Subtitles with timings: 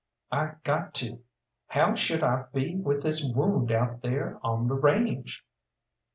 [0.31, 1.21] "I got to.
[1.67, 5.45] How should I be with this wound out there on the range?"